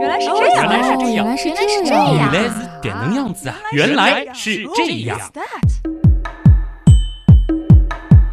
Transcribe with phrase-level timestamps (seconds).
[0.00, 3.56] 原来是这样，原来是这样原来是原来是这这样样原来是点能样子啊！
[3.72, 5.18] 原来是这样。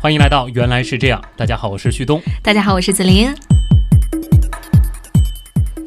[0.02, 1.22] 欢迎来到原来是这样。
[1.38, 2.22] 大家好，我是旭东。
[2.44, 3.34] 大家好，我是子琳。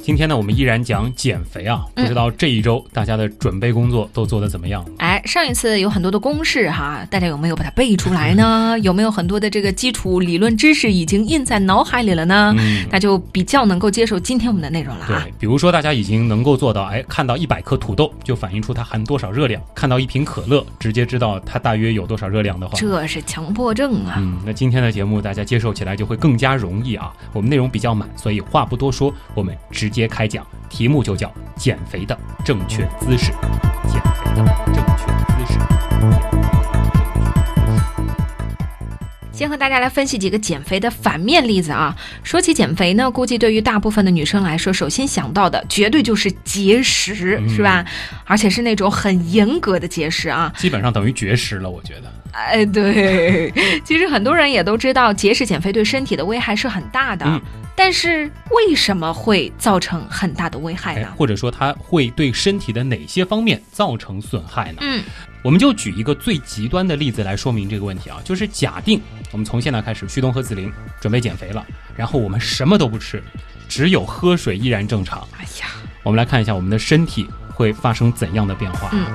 [0.09, 1.85] 今天呢，我们依然讲减肥啊。
[1.95, 4.91] 不知道这一周大家的准备工作都做得怎么样了？
[5.01, 8.75] 哎，上一次有很多的公式哈，大家有没有把它背出来呢？
[8.81, 12.55] 有没有很多的这个基础理论知识已经印在脑海里了呢？
[12.57, 15.09] 嗯，那就比较能够接受今天我们的内容了啊。
[15.09, 24.15] 对，比如说大家已经能够做到，哎，看到一百克土豆就反映出它含多少热量，看到一瓶可乐直接知道它大约有多少热量的话，这是强迫症啊！
[24.17, 27.13] 嗯，那今天的节目大家接受起来就会更加容易啊。
[27.35, 30.47] 我们内容比较满，所以话不多说，我们直接开讲。
[30.69, 33.33] 题目就叫“减肥的正确姿势”，
[33.91, 35.59] 减肥的正确姿势。
[35.59, 36.49] 减肥的正确姿势
[39.33, 41.97] 先和大家来分析几个减肥的反面例子啊。
[42.25, 47.85] 说起减肥呢，估计对于大部分的女生来说，首先想到的绝对就是节食，嗯是吧？
[48.27, 50.53] 而且是那种很严格的节食啊。
[50.57, 52.13] 基本上等于绝食了，我觉得。
[52.33, 53.51] 哎，对，
[53.85, 57.41] 其实很多人也都知道节食减肥对身体的危害是很大的，嗯
[57.79, 61.15] 但是为什么会造成很大的危害哎呢，？
[61.17, 64.79] 或者说它会对身体的哪些方面造成损害呢？
[64.81, 65.05] 嗯，
[65.45, 71.65] 我们就举一个最极端的例子来说明这个问题啊，就是假定我们从现在开始，旭东和子玲准备减肥了，
[71.97, 73.23] 然后我们什么都不吃，
[73.69, 75.21] 只有喝水依然正常。
[75.39, 75.69] 哎呀，
[76.03, 78.91] 我们来看一下我们的身体会发生怎样的变化。
[78.93, 79.07] 嗯，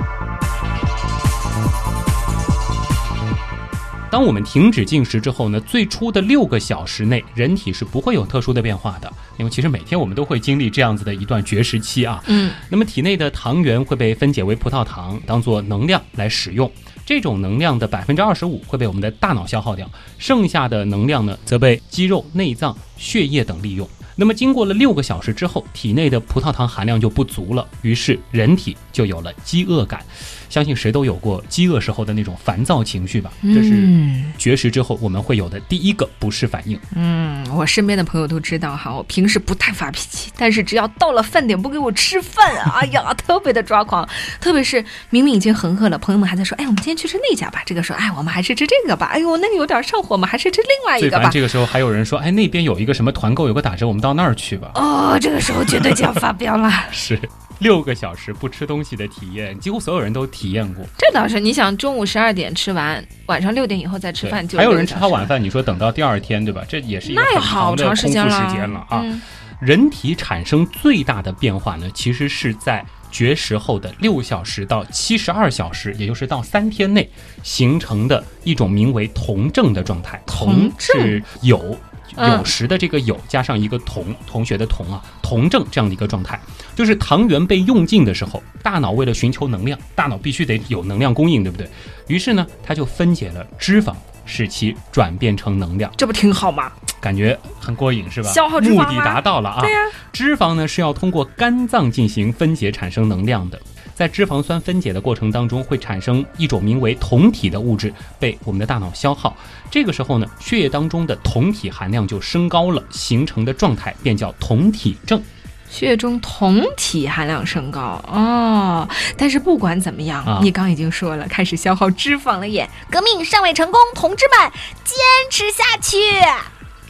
[4.14, 12.24] 当我们停止进食之后呢，最初的六个小时内，人体是不会有特殊的变化的，因为其实每天我们都会经历这样子的一段绝食期啊。
[12.28, 16.72] 嗯，那么体内的糖原会被分解为葡萄糖，当做能量来使用。
[17.04, 23.90] 这种能量的百分之二十五会被我们的大脑消耗掉，剩下的能量呢，则被肌肉、内脏、血液等利用。
[24.16, 30.02] 那么经过了六个小时之后，体内的葡萄糖含量就不足了，于是人体就有了饥饿感。
[30.50, 33.34] 相信谁都有过饥饿时候的那种烦躁情绪吧？
[33.42, 36.80] 这是嗯绝食之后我们会有的第一个不适反应。
[36.96, 44.08] 嗯，我身边的朋友都知道哈，我平时不太发脾气，但是只要到了饭点不给我吃饭，哎呀，特别的抓狂。
[44.40, 47.64] 特别是明明已经很饿了，朋友们还在说，哎，我们今天去吃那家吧。
[47.66, 49.08] 这个时候，哎，我们还是吃这个吧。
[49.08, 51.24] 哎呦，那个有点上火，我们还是吃另外一个吧。
[51.24, 54.72] 烦这个时候还有人说，哎，那边有一个什么团购有个打折，我们到那儿去吧。
[54.76, 56.70] 哦，这个时候绝对就要发飙了。
[56.92, 57.18] 是
[57.60, 60.84] 六个小时不吃东西的体验，几乎所有人都体验过。
[60.98, 66.64] 这倒是，你想中午十二点吃完，晚上六点以后再吃饭就还有人吃他晚饭，你说等到第二天，对吧？
[66.68, 69.02] 这也是一个那也好长时间了，时间了啊。
[69.04, 69.22] 嗯
[69.60, 77.10] 人体产生最大的变化呢，其实是在绝食后的六小时到七十二小时，也就是到三天内
[77.44, 80.22] 形成的一种名为酮症的状态。
[80.26, 81.78] 酮症是有。
[82.16, 86.40] 嗯有时的这个有加上一个同同学的同啊，同症这样的一个状态，
[86.76, 91.70] 就是糖原被用尽的时候，大脑为了寻求能量，大脑必须得有能量供应，对不对？
[92.08, 93.94] 于是呢，它就分解了脂肪，
[94.26, 95.92] 使其转变成能量。
[95.98, 96.72] 这不挺好吗？
[97.04, 98.32] 感觉很过瘾是吧？
[98.32, 99.60] 消耗脂肪目的达到了啊！
[99.62, 99.78] 对呀
[100.14, 103.60] 脂肪呢是要通过肝脏进行分解产生能量的，
[103.96, 109.36] 在脂肪酸分解的过程当中，会产生一种名为酮体的物质被我们的大脑消耗。
[109.70, 115.22] 这个时候呢，血液当中的酮体含量就升高了，形成的状态便叫酮体症。
[115.70, 118.88] 血液中酮体含量升高哦，
[119.18, 124.52] 但是不管怎么样，啊你刚已经说了，开始消耗脂肪了耶，革命尚未成功，同志们
[124.84, 124.98] 坚
[125.32, 125.98] 持下去。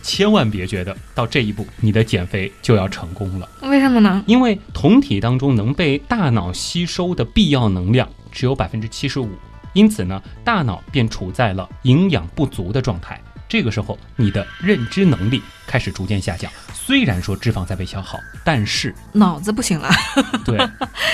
[0.04, 4.24] 千万别觉得到这一步你的减肥就要成功了，为什么呢？
[4.28, 9.30] 因为酮体当中能被大脑吸收的必要能量只有百分之七十五，
[9.74, 13.20] 因此呢，大脑便处在了营养不足的状态。
[13.48, 16.52] 这个时候，你的认知能力开始逐渐下降。
[16.74, 19.90] 虽然说脂肪在被消耗，但是脑子不行了，
[20.44, 20.58] 对，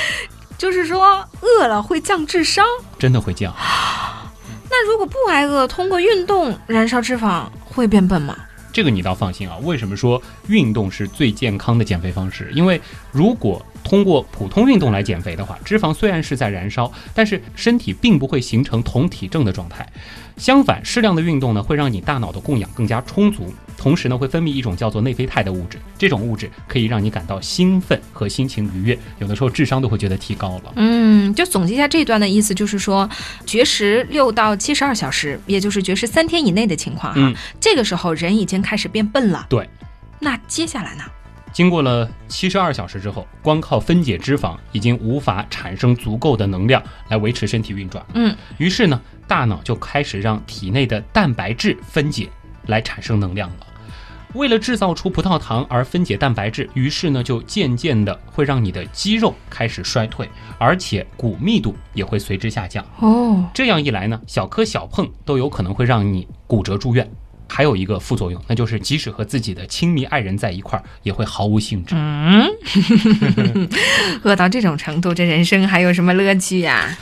[0.57, 2.65] 就是说饿了会降智商。
[2.97, 3.53] 真的会降。
[4.71, 8.35] 那如果不挨饿，通过运动燃烧脂肪会变笨吗？
[8.71, 9.57] 这个你倒放心啊。
[9.63, 12.51] 为什么说运动是最健康的减肥方式？
[12.53, 12.79] 因为
[13.11, 19.87] 如果通过普通运动来减肥的话，脂肪虽然是在燃烧，但是身体并不会形成酮体症的状态。
[20.37, 25.77] 相反，适量的运动呢，会让你大脑的供氧更加充足，同时呢，会分泌一种叫做内啡肽的物质。
[25.97, 30.73] 这种物质可以让你感到兴奋和心情愉悦，有的时候智商都会觉得提高了。
[30.77, 33.09] 嗯，就总结一下这一段的意思，就是说，
[33.45, 39.45] 绝食六到七十二小时，也就是绝食三天以内的情况哈，嗯这个时候人已经开始变笨了。
[39.49, 39.69] 对，
[40.19, 41.03] 那接下来呢？
[41.51, 48.05] 经过了七十二小时之后，光靠分解脂肪已经无法产生足够的能量来维持身体运转。
[48.13, 52.29] 嗯，于是呢，大脑就开始让体内的蛋白质分解
[52.67, 53.67] 来产生能量了。
[54.35, 60.29] 为了制造出葡萄糖而分解蛋白质，于是呢就渐渐的会让你的肌肉开始衰退，
[60.59, 62.85] 而且骨密度也会随之下降。
[62.99, 67.09] 哦，这样一来呢，小磕小碰都有可能会让你骨折住院。
[67.49, 71.95] 还有一个副作用，那就是即使和自己的亲密爱人在一块儿，也会毫无兴致。
[71.95, 72.47] 嗯，
[74.23, 76.97] 饿到这种程度，这人生还有什么乐趣呀？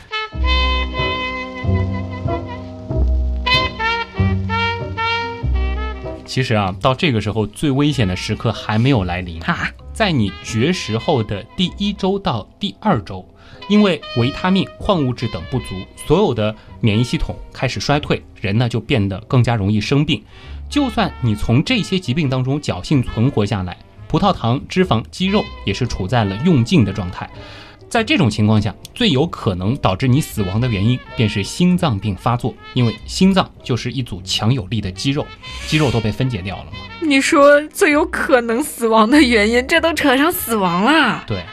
[6.25, 9.41] 其实啊，到这个时候最危险的时刻还没有来临。
[9.43, 13.27] 啊，在你绝食后的第一周到第二周，
[13.67, 15.65] 因为维他命、矿物质等不足，
[15.95, 20.23] 所有的免疫系统开始衰退，人呢就变得更加容易生病。
[20.69, 23.77] 就算你从这些疾病当中侥幸存活下来，
[24.07, 27.29] 葡萄糖、脂肪、肌肉也是处在了用尽的状态。
[27.89, 35.25] 在这种情况下，最有可能导致你死亡的原因便是心脏病发作，因为心脏就是一组强有力的肌肉，
[35.67, 36.79] 肌肉都被分解掉了嘛。
[37.01, 41.43] 你说最有可能死亡的原因，这都扯上死亡了，对，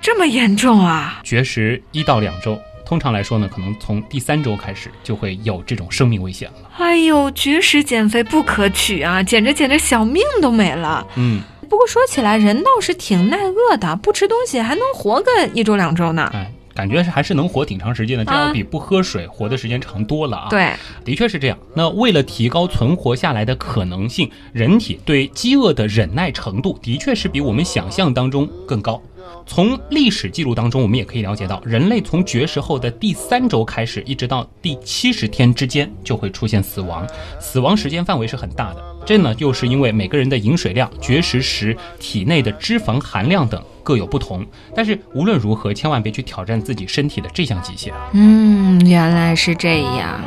[0.00, 1.20] 这么严重啊？
[1.24, 6.70] 绝食一到两周，通常来说呢，可能从第三周开始就会有这种生命危险了。
[6.78, 11.06] 哎呦，绝食减肥不可取啊，减着减着小命都没了。
[11.16, 16.30] 嗯，不过说起来，人倒是挺耐饿的，不吃东西还能活个一周两周呢。
[16.32, 20.72] 哎，感觉是还是能活挺长时间的，这啊要比不喝水活的时间长多了啊。，对，
[21.04, 21.58] 的确是这样。
[21.74, 29.02] 那为了提高存活下来的可能性，人体对饥饿的忍耐程度的确是比我们想象当中更高。
[29.44, 37.04] 从历史记录当中，我们也可以了解到，人类从绝食后的第三周开始，一直到第七十天之间就会出现死亡，
[37.40, 38.84] 死亡时间范围是很大的。
[39.04, 44.44] 这呢，又是因为每个人的饮水量、绝食时体内的脂肪含量等各有不同。
[44.74, 47.94] 但是无论如何，千万别去挑战自己身体的这项极限。
[48.12, 50.20] 嗯，原来是这样。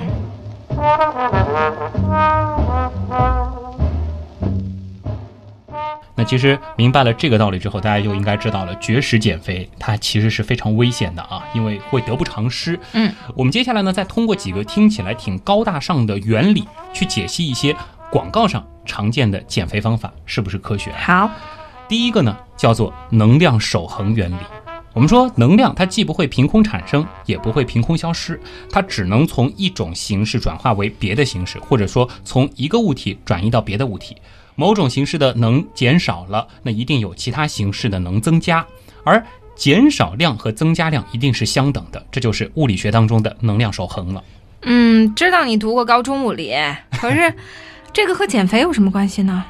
[6.15, 12.79] 那其实明白了这个道理之后，大家就应该知道了，绝食减肥它其实是非常危险的啊，因为会得不偿失。
[12.93, 17.75] 嗯，我们接下来呢，再通过几个听起来挺高大上的原理，去解析一些
[18.11, 20.91] 广告上常见的减肥方法是不是科学。
[20.93, 21.29] 好，
[21.91, 24.38] 第一个呢，叫做能量守恒原理。
[24.93, 28.39] 我们说，能量它既不会凭空产生，也不会凭空消失，
[28.69, 34.15] 它只能从一种形式转化为别的形式，或者说从一个物体转移到别的物体。
[34.55, 38.65] 某种形式的能减少了，那一定有其他形式的能增加，
[39.03, 39.21] 而
[39.53, 44.23] 减少量和增加量一定是相等的，这就是物理学当中的能量守恒了。
[44.61, 46.53] 嗯，知道你读过高中物理，
[46.93, 47.33] 可是
[47.91, 49.43] 这个和减肥有什么关系呢？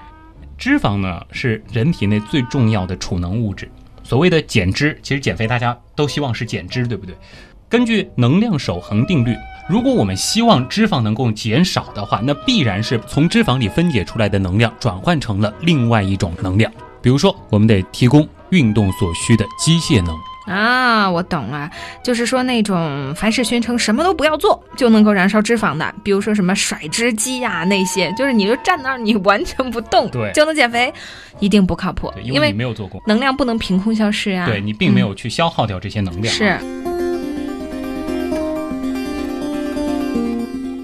[0.61, 3.67] 脂肪呢是人体内最重要的储能物质。
[4.03, 7.15] 所谓的减脂，其实减肥大家都希望是减脂，对不对？
[7.67, 9.35] 根据能量守恒定律，
[9.67, 16.71] 如果我们希望脂肪能够减少的话，那必然是从脂肪里分解出来的能量转换成了另外一种能量。
[17.01, 20.15] 比如说，我们得提供运动所需的机械能。
[20.51, 21.69] 啊，我懂了，
[22.03, 30.93] 就是说那种凡是宣称什么都不要做就能够燃烧脂肪的，比如说什么甩脂机呀、那些，就是你就站那儿你完全不动，对就能减肥，
[31.39, 34.45] 一定不靠谱对，，因因为你没有做功，能量不能凭空消失啊。
[34.45, 36.33] 对你并没有去消耗掉这些能量。
[36.33, 36.57] 是，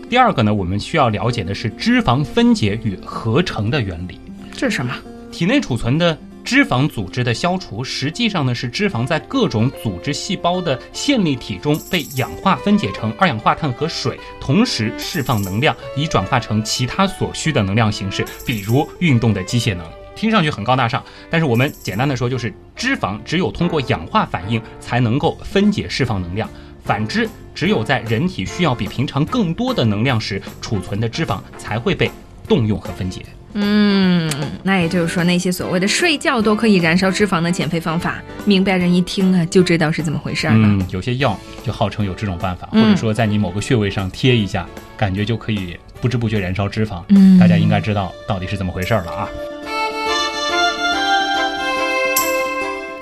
[0.09, 4.19] 第二个呢，我们需要了解的是脂肪分解与合成的原理。
[4.53, 4.93] 这是什么？
[5.29, 19.85] 体内储存的脂肪组织的消除，实际上呢是脂肪在各种组织细胞的线粒体中被氧化分解成二氧化碳和水，同时释放能量，以转化成其他所需的能量形式，比如运动的机械能。
[20.15, 26.49] 听上去很高大上，但是我们简单的说，就是脂肪只有通过氧化反应才能够分解释放能量。
[26.81, 32.09] 反之，只有在人体需要比平常更多的能量时，储存的脂肪才会被
[32.47, 33.25] 动用和分解。
[33.53, 34.29] 嗯，
[34.61, 40.59] 那也就是说，那些所谓的睡觉都可以燃烧脂肪的减肥方法，明白人一听啊就知道是怎么回事儿了。
[40.61, 47.01] 嗯，有些药就号称有这种办法，或嗯者说在你某个穴位上贴一下，感觉就可以不知不觉燃烧脂肪。
[47.07, 49.27] 嗯大家应该知道到底是怎么回事儿了啊。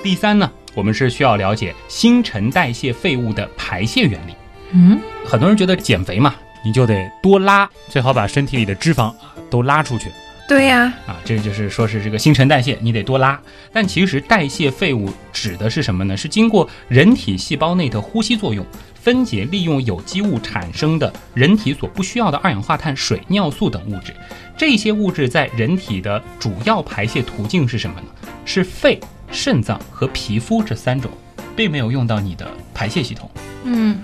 [0.02, 4.34] 第三呢，我们是需要了解新陈代谢废物的排泄原理。
[4.70, 6.34] 嗯，很多人觉得减肥嘛，
[6.64, 10.10] 你就得多拉，最好把身体里的脂肪啊都拉出去。
[10.48, 13.40] 对呀、啊，这就是说是这个新陈代谢，你得多拉。
[13.72, 16.16] 但其实代谢废物指的是什么呢？
[16.16, 24.14] 是经过人体细胞内的呼吸作用，分解利用有机物产生的人体所不需要的二氧化碳、水、尿素等物质。
[24.56, 28.06] 这些物质在人体的主要排泄途径是什么呢？
[28.44, 29.00] 是肺、
[29.32, 31.10] 肾脏和皮肤这三种，
[31.56, 33.28] 并没有用到你的排泄系统。
[33.64, 33.98] 嗯，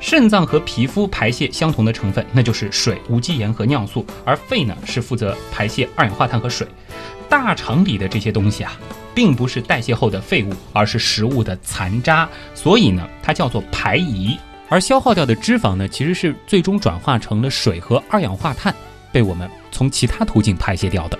[0.00, 6.66] 肾脏和皮肤排泄相同的成分，那就是水、无机盐和尿素，而肺呢是负责排泄二氧化碳和水。
[7.28, 8.72] 大肠里的这些东西啊，
[9.14, 14.36] 并不是代谢后的废物，而是食物的残渣，所以呢，它叫做排遗。
[14.70, 18.74] 而消耗掉的脂肪呢，其实是最终转化成了水和二氧化碳，
[19.10, 21.18] 被我们从其他途径排泄掉的。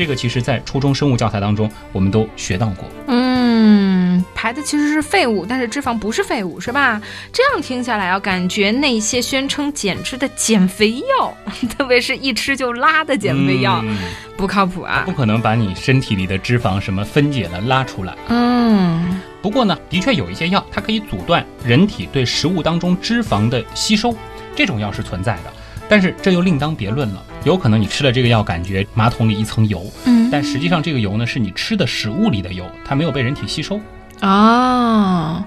[0.00, 2.88] 这个其实，在初中生物教材当中，我们都学到过。
[3.06, 6.98] 嗯，排的其实是废物，但是脂肪不是废物，是吧？
[7.30, 11.36] 这样听下来啊，感觉那些宣称减脂的减肥药，
[11.76, 13.94] 特别是一吃就拉的减肥药，嗯
[14.38, 15.12] 不靠谱啊不。
[15.12, 18.16] 可能把你身体里的脂肪什么分解了拉出来。
[18.28, 24.16] 嗯，不过呢，的确有一些药，它可以阻断人体对食物当中脂肪的吸收，
[24.56, 25.52] 这种药是存在的。
[25.90, 33.80] 但是这又另当别论了，有可能你吃了这个药，感觉马桶里一层油，嗯但实际上这个油呢是你吃的食物里的油，它没有被人体吸收。
[34.20, 35.44] 哦，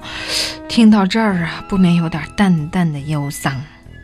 [0.68, 3.54] 听到这儿啊，不免有点淡淡的忧伤，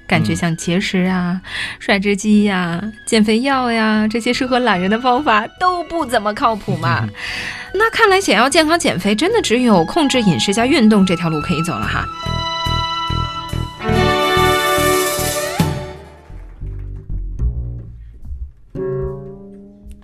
[0.08, 1.41] 感觉像节食啊、
[1.77, 7.05] 甩脂机呀、减肥药呀这些适合懒人的方法都不怎么靠谱嘛。
[7.75, 12.05] 那看来想要健康减肥，真的只有控制饮食加运动这条路可以走了哈。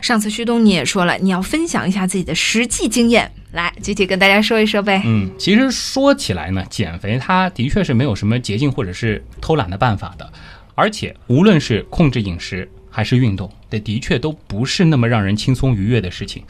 [0.05, 5.01] 上次旭东你也说了，你要分享一下自己的实际经验，来具体跟大家说一说呗。
[5.03, 10.31] 嗯，其实说起来呢，减肥它的确是没有什么捷径或者是偷懒的办法的，
[10.75, 16.43] 而且无论是控制饮食还是运动，这的确都不是那么让人轻松愉悦的事情。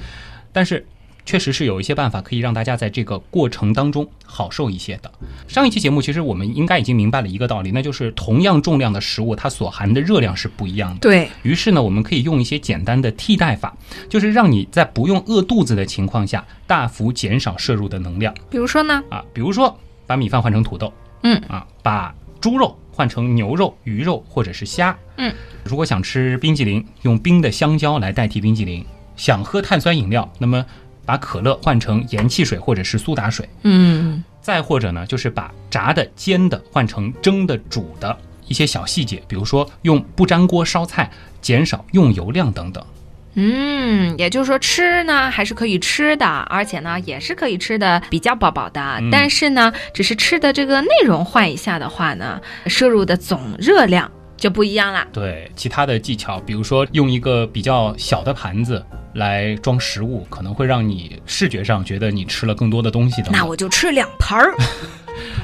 [0.51, 0.85] 但是，
[1.25, 5.11] 确实是有一些办法可以让大家在这个过程当中好受一些的。
[5.47, 10.99] 上一期节目其实我们应该已经明白了一个道理，那就是同样重量的食物，它所含的热量是不一样的。
[10.99, 13.75] 对，于是呢，我们可以用一些简单的替代法，
[14.07, 18.33] 就是让你在不用饿肚子的情况下，大幅减少摄入的能量。
[18.49, 21.35] 比如说呢，啊，比如说把米饭换成土豆，嗯。
[21.47, 28.83] 啊，把猪肉换成牛肉、鱼肉或者是虾，嗯，如果想吃冰激凌，用冰的香蕉来代替冰激凌；
[29.15, 30.63] 想喝碳酸饮料，那么
[31.05, 38.17] 把可乐换成盐汽水或者是苏打水；嗯，再或者呢，就是把炸的、煎的换成蒸的、煮的。
[38.47, 41.09] 一些小细节，比如说用不粘锅烧菜，
[41.41, 42.85] 减少用油量等等。
[43.33, 48.79] 嗯，也就是说吃呢还是可以吃的，而且呢也是可以吃的比较饱饱的。
[48.99, 55.07] 嗯但是呢，只是吃的这个内容换一下的话呢，摄入的总热量就不一样啦。
[55.11, 63.41] 对其他的技巧，比如说用一个比较小的盘子来装食物，可能会让你视觉上觉得你吃了更多的东西等等。
[63.41, 64.53] 那我就吃两盘儿。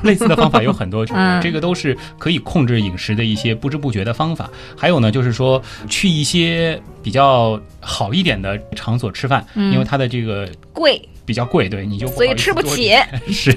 [0.04, 1.06] 类似的方法有很多
[1.42, 4.50] 这个都是可以控制饮食的一些不知不觉的方法。
[4.76, 12.94] 还有呢，就是说去一些比较好一点的场所吃饭，嗯因为它的这个贵，比较贵，对，你就所以吃不起，
[13.32, 13.52] 是，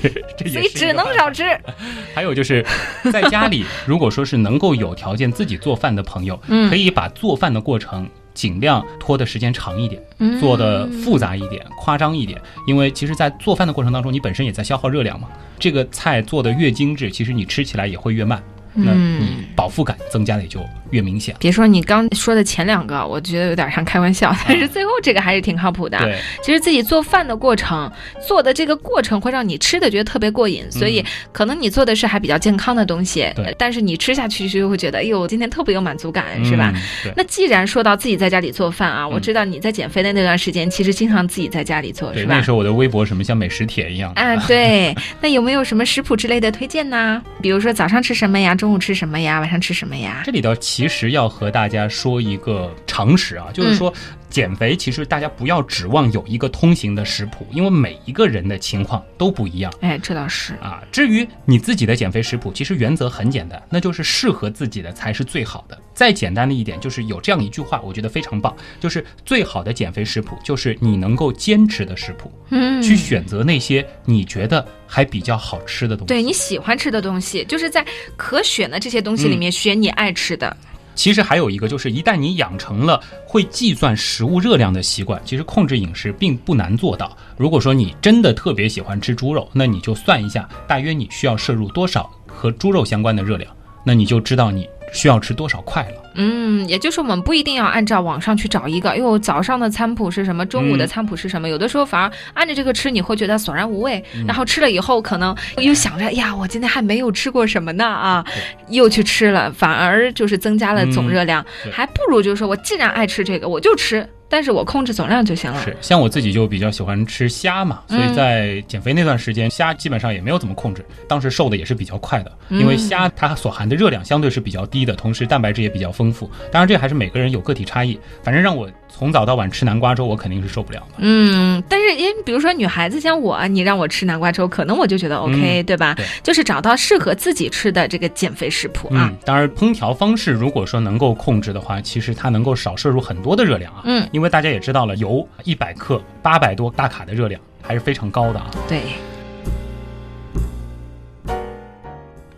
[0.46, 1.42] 所以只能少吃。
[2.14, 2.64] 还有就是，
[3.12, 15.28] 在家里，如果说是能够有条件自己做饭的朋友，嗯可以把做饭的过程尽量拖的时间长一点，嗯做的复杂一点、夸张一点，因为其实，在做饭的过程当中，你本身也在消耗热量嘛。
[15.58, 18.42] 这个菜做的越精致，其实你吃起来也会越慢，
[18.74, 21.34] 那嗯你饱腹感增加的也就越明显。
[21.38, 25.98] 别说你刚说的前两个，我觉得有点像开玩笑， 但是最后这个还是挺靠谱的。
[25.98, 27.90] 对，其实自己做饭的过程，
[28.26, 36.72] 做的这个过程会让你吃的觉得特别过瘾，所以可能你做的是还比较健康的东西，嗯对但是你吃下去就会觉得，哎呦，今天特别有满足感，是吧？
[36.74, 36.80] 嗯？
[37.04, 37.12] 对。
[37.16, 42.50] 那既然说到自己在家里做饭啊，我嗯知道你在减肥的那段时间，其实经常自己在家里做，对，是吧那时？
[42.50, 47.22] 候我的微博什么像美食帖一样啊， 对，那有没有什么食谱之类的推荐呢？
[47.40, 50.22] 比如说早上吃什么呀，中午吃什么呀，晚上吃什么呀？
[50.24, 53.92] 这里头其实要和大家说一个常识啊，就是说
[54.30, 60.82] 减肥其实大家不要指望有一个通行的食谱，因为每一个人的情况都不一样哎，这倒是，啊。
[60.90, 65.78] 至于你自己的减肥食谱，其实原则很简单，那就是适合自己的才是最好的。
[65.92, 76.08] 再简单的一点，就是有这样一句话，我觉得非常棒，就是最好的减肥食谱就是你能够坚持的食谱，嗯，去选择那些你觉得还比较好吃的东西。
[76.08, 77.84] 对你喜欢吃的东西，就是在
[78.16, 80.56] 可选的这些东西里面选你爱吃的。
[80.94, 87.16] 其实还有一个，就是一旦你养成了会计算食物热量的习惯，其实控制饮食并不难做到。
[87.36, 93.52] 如果说你真的特别喜欢吃猪肉，那你就算一下，大约你需要摄入多少和猪肉相关的热量，
[93.84, 96.03] 那你就知道你需要吃多少块了。
[96.14, 104.24] 嗯，也就是我们不一定要按照网上去找一个，哎呦，早上的餐谱是什么，中午的嗯餐谱是什么，有的时候反而按着这个吃，你会觉得索然无味，嗯。
[104.26, 107.84] 然后吃了以后可能又想着，哎呀，我今天还没有吃过什么呢？
[107.84, 108.24] 啊，
[108.68, 111.72] 又去吃了，反而就是增加了总热量，对。
[111.72, 114.08] 还不如就是说我既然爱吃这个，我就吃。
[114.34, 115.62] 但是我控制总量就行了。
[115.62, 126.28] 是，像我自己就比较喜欢吃虾嘛，所以在减肥那段时间，虾基本上也没有怎么控制，当时瘦的也是比较快的，因为虾它所含的热量相对是比较低的，同时蛋白质也比较丰富。
[126.50, 128.68] 当然这还是每个人有个体差异，反正让我。
[128.96, 130.98] 从早到晚吃南瓜粥，我肯定是受不了的。
[130.98, 135.94] 嗯，但是因为比如说女孩子像我，你让我吃南瓜粥，可能我就觉得 OK，对吧？
[135.94, 139.12] 对，就是找到适合自己吃的这个减肥食谱啊。
[139.24, 143.82] 当然，烹调方式如果说能够控制的话，其实它能够少摄入很多的热量啊。
[143.82, 148.50] 嗯，因为大家也知道了，油一百克八百多大卡的热量还是非常高的啊。
[148.68, 148.80] 对。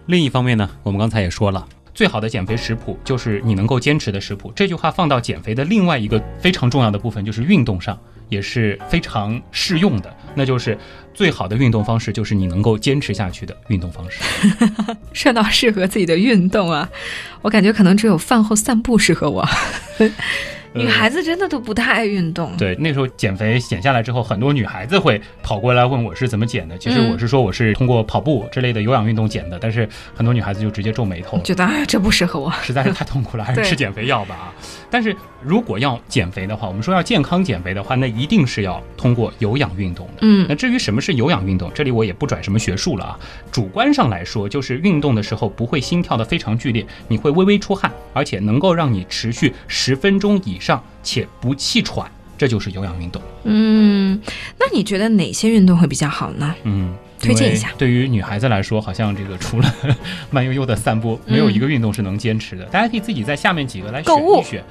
[0.07, 1.66] 另一方面呢，我们刚才也说了。
[1.93, 4.52] 最好的减肥食谱就是你能够坚持的食谱。
[4.55, 10.14] 这句话放到减肥的另外一个非常重要的部分，就是运动上也是非常适用的。
[10.35, 10.76] 那就是
[11.14, 14.21] 最好的运动方式，就是你能够坚持下去的运动方式。
[15.14, 16.87] 说到适合自己的运动啊，
[17.40, 19.49] 我感觉可能只有饭后散步适合我。
[20.76, 22.56] 女孩子真的都不太爱运动。
[22.56, 26.76] 对，那时候减肥减下来之后，很多女孩子会跑过来问我是怎么减的。
[26.78, 34.54] 其实我是说我是通过跑步之类的有氧运动减的，但是很多女孩子就直接皱眉头，觉得哎这不适合我，实在是太痛苦了，还是吃减肥药吧啊。
[34.90, 40.12] 但是如果要减肥的话，我们说要健康减肥的话，那一定是要通过有氧运动的。
[40.21, 43.18] 嗯，那至于什么是有氧运动，这里我也不转什么学术了啊。
[43.50, 50.66] 主观上来说，就是运动的时候不会心跳的非常剧烈，你会微微出汗，而且能够让你持续十分钟以上。
[51.03, 53.21] 且不气喘，这就是有氧运动。
[53.45, 54.21] 嗯，
[54.59, 56.55] 那你觉得哪些运动会比较好呢？
[56.65, 57.69] 嗯，推荐一下。
[57.79, 59.75] 对于女孩子来说，好像这个除了
[60.31, 62.65] 慢悠悠的散步，没有一个运动是能坚持的。
[62.67, 64.65] 大家可以自己在下面几个来选一选。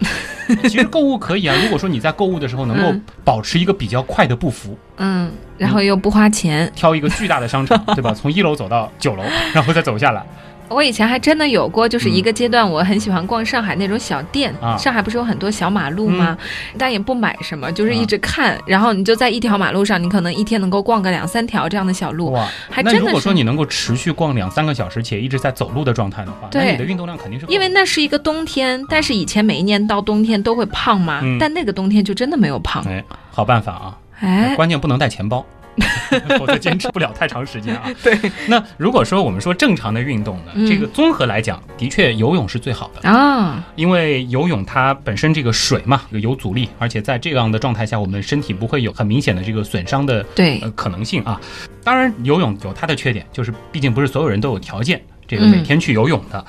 [0.69, 8.13] 其实购物可以啊，如果说你在购物的时候能够保持一个比较快的步幅，嗯，然后又不花钱，挑一个巨大的商场， 对吧？
[8.13, 9.23] 从一楼走到九楼，
[9.53, 10.23] 然后再走下来。
[10.67, 14.53] 我以前还真的有过，就是一个阶段，我很喜欢逛上海那种小店。
[14.77, 16.37] 上海不是有很多小马路吗？
[16.77, 18.57] 但也不买什么，就是一直看。
[18.65, 22.31] 然后你就在一条马路上，你可能一天能够逛个两三条这样的小路。
[22.31, 22.99] 哇，还真的。
[22.99, 27.45] 如果说你能够持续逛两三个小时，且一直在走路的状态的话，那你的运动量肯定是。
[27.47, 32.83] 因为那是一个冬天，但是以前每一年到冬天都会胖嘛，但那个冬天就真的没有胖。
[32.87, 33.97] 哎，好办法啊！
[34.19, 35.45] 哎，关键不能带钱包。
[36.39, 37.89] 否则坚持不了太长时间啊。
[38.03, 38.17] 对，
[38.47, 51.39] 那如果说我们说正常的运动呢，这个综合来讲，的确游泳是最好的啊，因为游泳它本身这个水嘛有阻力，而且在这样的状态下，我们身体不会有很明显的这个损伤的对可能性啊。
[51.83, 56.43] 当然，游泳有它的缺点，就是毕竟不是所有人都有条件这个每天去游泳的。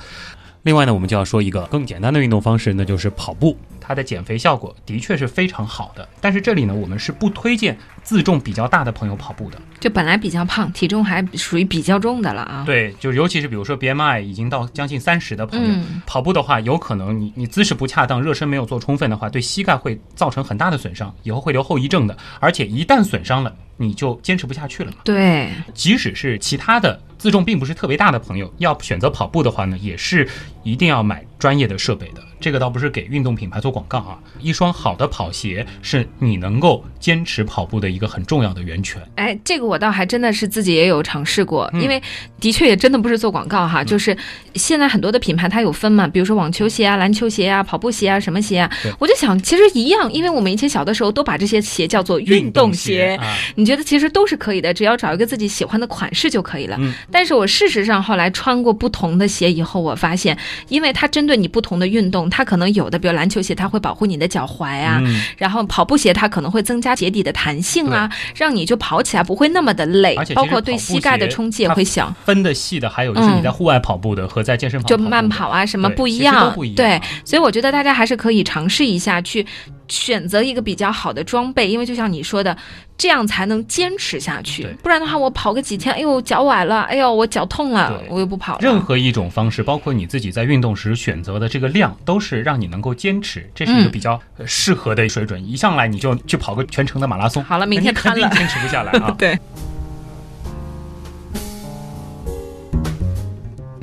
[0.63, 3.57] 另外呢，我们就要说一个更简单的运动方式，那就是跑步。
[3.87, 9.57] 它的减肥效果的确是非常好的，但是这里呢，我们是不推荐自重比较大的朋友跑步的。
[9.79, 12.63] 就本来比较胖，体重还属于比较重的了啊。
[12.65, 15.73] 对，就尤其是比如说 BMI 已经到将近三十的朋友，
[16.05, 22.17] 跑步的话，有可能你你姿势不恰当，热身没有做充分的话，对膝盖会造成很大的损伤，以后会留后遗症的。
[22.41, 24.97] 而且一旦损伤了，你就坚持不下去了嘛。
[25.05, 30.27] 对，即使是其他的自重并不是特别大的朋友，要选择跑步的话呢，也是
[30.63, 32.21] 一定要买专业的设备的。
[32.39, 39.01] 这个倒不是给运动品牌做广告啊，一双好的跑鞋是你能够坚持跑步的一个很重要的源泉。
[39.15, 42.01] 哎，这个我倒还真的是自己也有尝试过，因为
[42.39, 44.15] 的确也真的不是做广告哈，就是
[44.53, 53.19] 现在很多的品牌它有分嘛，比如说网球鞋啊、篮球鞋啊、跑步鞋啊、什么鞋啊，我就想其实一样，因为我们以前小的时候都把这些鞋叫做运动鞋，
[53.55, 56.77] 你觉得其实都是可以的，只要找一个自己喜欢的款式就可以了。
[57.11, 60.37] 但是我事实上后来穿过不同的鞋以后，我发现，
[60.69, 62.26] 因为它针对你不同的运动。
[62.29, 65.01] 它可能有的，比如篮球鞋，它会保护你的脚踝啊；
[65.37, 70.15] 然后跑步鞋，它可能会增加鞋底的弹性啊，让你就跑起来不会那么的累。
[70.15, 72.13] 而且，包括对膝盖的冲击也会小。
[72.25, 76.53] 分的细的还有就是你在户外跑步的和在健身房就慢跑啊什么不一样。
[76.75, 79.45] 对，所以我觉得大家还是可以尝试一下去。
[79.87, 82.55] 选择一个比较好的装备，因为就像你说的，
[82.97, 84.67] 这样才能坚持下去。
[84.83, 88.59] 不然的话，我跑个几天，哎呦脚崴了，哎呦我脚痛了，我又不跑了。
[88.61, 95.43] 任何一种方式，包括你自己在运动时选择的这个量，都是让你能够坚持，这是一个比较适合的水准。
[95.47, 99.13] 一上来你就去跑个全程的马拉松，好了，明天肯定坚持不下来啊。
[99.17, 99.37] 对。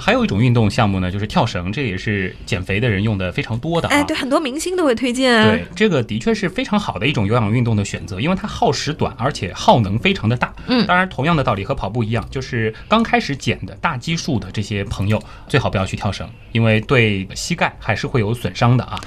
[0.05, 3.89] 还有一种运动项目呢，就是跳绳，这也是减肥的人用的非常多的。
[3.89, 5.51] 哎，对，很多明星都会推荐啊。
[5.51, 10.55] 对，这个的确是非常好的一种有氧运动的选择，因为它耗时短，而且耗能非常的大。
[10.67, 19.01] 嗯，当然，同样的道理和跑步一样，就是刚开始减的大基数的这些朋友，最好不要去跳绳，因为对膝盖还是会有损伤的啊。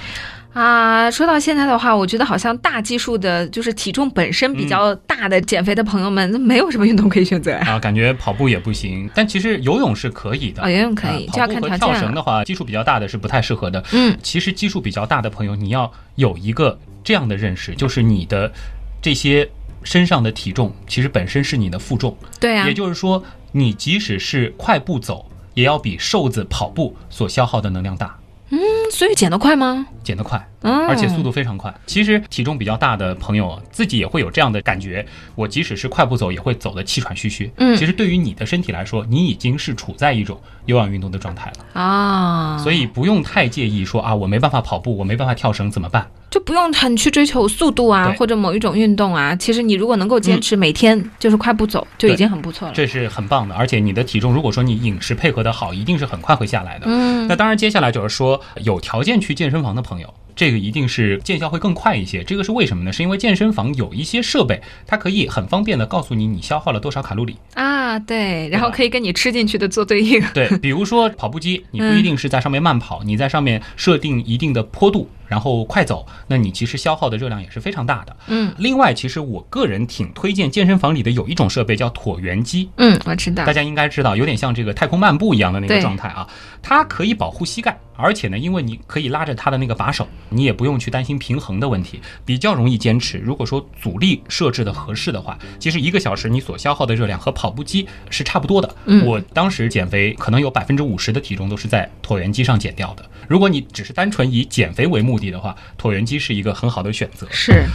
[0.57, 7.63] 啊，说到现在的话，我觉得好像大基数的，就是体重本身比较大的减肥的朋友们，那没有什么运动可以选择呀。
[7.67, 10.63] 啊，感觉跑步也不行，但其实游泳是可以的。
[10.63, 11.99] 啊，游泳可以，啊就要看条件了。
[11.99, 13.83] 绳的话，基数比较大的是不太适合的。
[13.91, 18.51] 嗯，其实基数比较大的朋友，你要有一个这样的认识，就是你的
[18.99, 19.47] 这些
[19.83, 22.17] 身上的体重，其实本身是你的负重。
[22.39, 28.17] 对啊也，就是说，你即使是快步走，也要比瘦子跑步所消耗的能量大，
[28.49, 28.59] 嗯
[28.91, 29.85] 所以减得快吗？
[30.03, 30.41] 减得快。
[30.61, 31.73] 嗯，而且速度非常快。
[31.85, 35.05] 其实体重比较大的朋友自己也会有这样的感觉，
[35.35, 37.51] 我即使是快步走，也会走得气喘吁吁。
[37.57, 46.07] 嗯其实对于你的身体来说，你已经是处在一种有氧运动的状态了，啊，所以不用太介意说啊，我没办法跑步，我没办法跳绳怎么办？
[46.29, 49.35] 就不用很去追求速度啊，或者某一种运动啊。
[49.35, 52.73] 其实你如果能够坚持每天就是快步走，就已经很不错了。
[52.73, 53.55] 这是很棒的。
[53.55, 56.85] 而且你的体重，如果说你饮食配合的好，一定是很快会下来的。
[56.87, 60.13] 嗯那当然，接下来就是说有条件去健身房的朋友。
[60.35, 62.93] 这个一定是见效会更快一些，这个是为什么呢？
[62.93, 67.35] 是因为健身房有一些设备，它可以很方便的告诉你你消耗了多少卡路里。
[67.55, 70.23] 啊，对，然后可以跟你吃进去的做对应。
[70.35, 78.15] 对，比如说跑步机，你不一定是在上面慢跑，你在上面设定一定的坡度，然后快走，那你其实消耗的热量也是非常大的。
[78.27, 83.51] 嗯另外，其实我个人挺推荐健身房里的有一种设备叫椭圆机，嗯，我知道大。
[83.57, 86.27] 家应该知道，有点像这个太空漫步一样的那个状态啊。
[86.61, 93.17] 它可以保护膝盖，而且呢，因为你可以拉着它的那个把手，你也不用去担心平衡的问题，比较容易坚持。
[93.17, 98.75] 如果说阻力设置的合适的话，其实一个小时你所消耗的热量和跑步机是差不多的。
[98.85, 103.03] 嗯我当时减肥可能有百分之五十的体重都是在椭圆机上减掉的。
[103.27, 107.27] 如果你只是单纯以减肥为目的的话，椭圆机是一个很好的选择。
[107.29, 107.65] 是，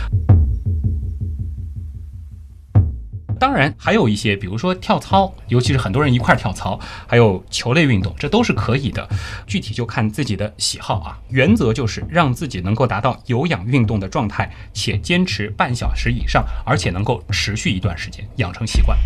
[3.38, 6.78] 当然，还有一些，比如说跳操，尤其是很多人一块儿跳操，
[7.08, 9.08] 还有球类运动，这都是可以的。
[9.46, 11.18] 具体就看自己的喜好啊。
[11.28, 18.96] 原则就是让自己能够达到有氧运动的状态，且坚持半小时以上，而且能够持续一段时间，养成习惯。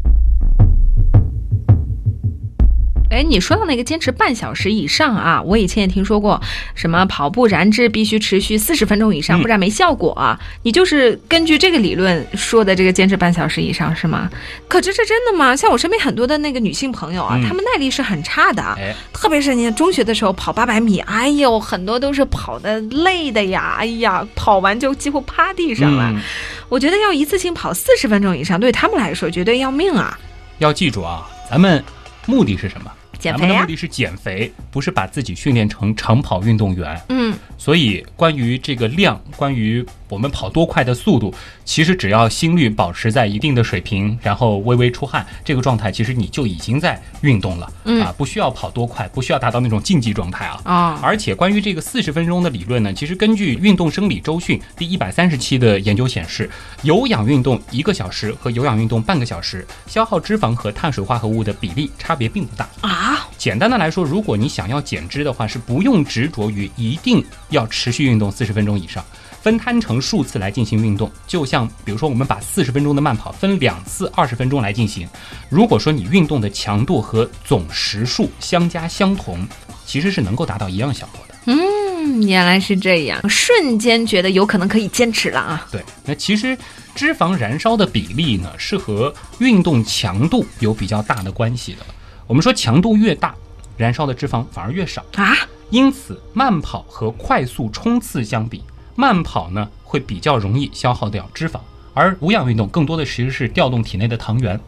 [3.08, 6.40] 哎，你说到那个坚持半小时以上啊，我以前也听说过，
[6.74, 10.38] 什么跑步燃脂必须持续四十分钟以上，嗯不然没效果啊。
[10.62, 14.28] 你就是根据这个理论说的这个坚持半小时以上是吗？
[14.68, 15.54] 可这是真的吗？
[15.54, 26.10] 像我身边很多的那个女性朋友啊，嗯她们耐力是很差的，哎，特别是你中学的时候跑八百米，哎呦，很多都是跑的累的呀，哎呀，跑完就几乎趴地上了。
[26.12, 26.20] 嗯，
[26.68, 30.18] 我觉得要一次性跑四十分钟以上，对他们来说绝对要命啊！
[30.58, 31.82] 要记住啊，咱们
[32.26, 32.90] 目的是什么？
[33.18, 37.00] 减肥啊咱们的目，的是减肥，不是把自己训练成长跑运动员。
[37.08, 47.72] 嗯，所以，关于这个量，关于我们跑多快的速度，其实只要心率保持在一定的水平，然后微微出汗，这个状态，其实你就已经在运动了。
[47.84, 50.60] 嗯啊，不需要跑多快，不需要达到那种竞技状态啊。
[50.64, 56.48] 哦，而且关于这个四十分钟的理论呢，其实根据《运动生理周讯》第一百三十期的研究显示，
[56.82, 62.68] 有氧运动一个小时和有氧运动半个小时，消耗脂肪和碳水化合物的比例差别并不大。
[62.82, 62.95] 啊，
[63.38, 69.04] 简单的来说，如果你想要减脂的话，是不用执着于一定要持续运动四十分钟以上，
[69.42, 71.10] 分摊成数次来进行运动。
[71.26, 75.08] 就像比如说，我们把四十分钟的慢跑分两次二十分钟来进行。
[75.48, 79.46] 如果说你运动的强度和总时数相加相同，
[79.84, 81.34] 其实是能够达到一样效果的。
[81.48, 85.68] 嗯，原来是这样，瞬间觉得有可能可以坚持了啊！
[85.70, 86.58] 对，那其实
[86.94, 91.86] 脂肪燃烧的比例呢，是和运动强度有比较大的关系的。
[92.26, 93.34] 我们说强度越大，
[93.76, 95.04] 燃烧的脂肪反而越少。
[95.14, 95.36] 啊，
[95.70, 98.62] 因此，慢跑和快速冲刺相比，
[98.96, 101.60] 慢跑呢会比较容易消耗掉脂肪，
[101.94, 104.58] 而无氧运动更多的其实是调动体内的糖原。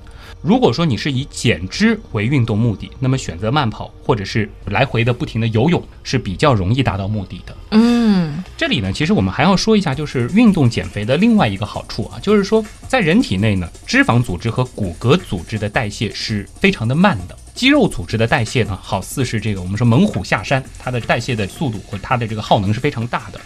[0.42, 7.56] 如果说你是以减脂为运动目的，那么选择慢跑或者是来回的不停的游泳是比较容易达到目的的。
[7.70, 17.36] 嗯，这里呢，其实我们还要说一下，就是运动减肥的另外一个好处啊，就是说在人体内呢，脂肪组织和骨骼组织的代谢是非常的慢的。
[17.58, 23.40] 肌肉组织的代谢呢，好似是这个我们说猛虎下山，它的代谢的速度和它的这个耗能是非常大的。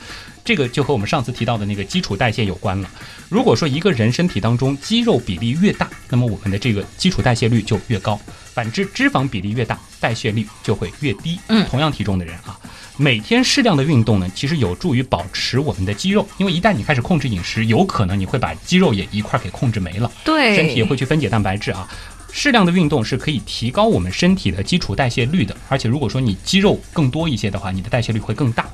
[0.45, 2.91] 这个就和我们上次提到的那个基础代谢有关了。
[3.31, 8.19] 如果说一个人身体当中肌肉比例越大，那么我们的这个基础代谢率就越高；
[8.53, 11.41] 反之，脂肪比例越大，代谢率就会越低。
[11.49, 12.61] 嗯同样体重的人啊，
[12.99, 21.89] 每天适量的运动呢，其实有助于保持我们的肌肉，因为一旦你开始控制饮食，有可能你会把肌肉也一块儿给控制没了，对，身体也会去分解蛋白质啊。
[22.33, 28.69] 适量的运动是可以提高我们身体的基础代谢率的，而且如果说你肌肉更多一些的话，你的代谢率会更大。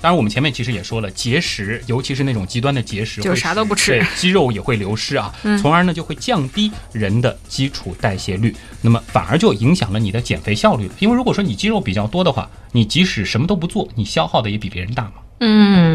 [0.00, 10.94] 当然，我们前面其实也说了，节食，尤其是那种极端的节食，就会啥都不吃对肌肉也会流失啊， 嗯从而呢就会降低人的基础代谢率，那么反而就影响了你的减肥效率了。
[10.98, 15.12] 因为如果说你肌肉比较多的话，你即使什么都不做，你消耗的也比别人大嘛。
[15.44, 15.91] 嗯，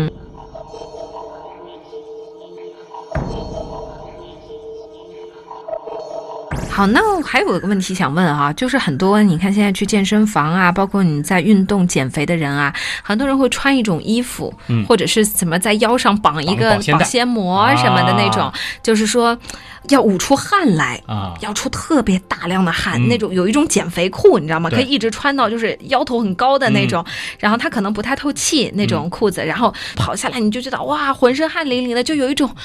[6.78, 19.36] 好，那还有一个问题想问啊，就是很多你看现在去健身房啊，包括你在运动减肥的人啊，很多人会穿一种衣服，嗯或者是怎么在腰上绑一个保鲜膜什么的那种，啊就是说
[19.90, 21.02] 要捂出汗来。
[21.08, 24.70] 啊，要出特别大量的汗，嗯那种有一种减肥裤，你知道吗？
[24.70, 27.04] 可以一直穿到就是腰头很高的那种，
[27.40, 32.56] 然后它可能不太透气那种裤子，然后跑下来你就觉得哇，浑身汗淋淋的，就有一种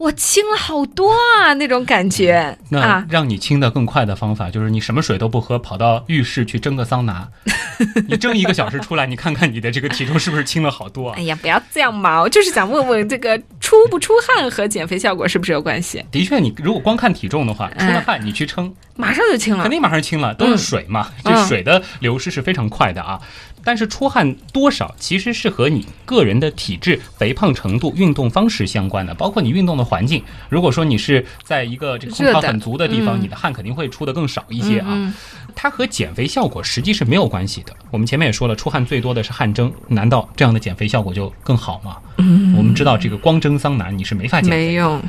[0.00, 3.06] 我轻了好多啊那种感觉那啊。
[3.10, 7.28] 让你轻的更快的方法就是你什么水都不喝，跑到浴室去蒸个桑拿，
[8.08, 11.22] 你蒸一个小时出来，你看看你的这个体重是不是轻了好多啊哎？
[11.24, 12.18] 呀，不要这样嘛！
[12.22, 16.02] 我就是想问问，这个出不出汗和减肥效果是不是有关系？
[16.10, 19.70] 的确，你如果光看体重的话，出了哎汗你去称，马上就轻了肯。
[19.70, 23.20] 定马上轻了，都是水嘛，嗯这水的流失是非常快的啊。
[23.64, 30.22] 但是出汗多少其实是和你个人的体质、肥胖程度、运动方式相关的，包括你运动的环境。
[30.48, 34.86] 如果说你是在一个这个空调很足的地方，嗯你的汗肯定会出的更少一些啊。
[34.90, 35.14] 嗯
[35.56, 37.74] 它和减肥效果实际是没有关系的。
[37.90, 41.96] 我们前面也说了，出汗最多的是汗蒸，难道这样的减肥效果就更好吗？
[42.18, 45.02] 嗯我们知道这个光蒸桑拿你是没法减肥的没用。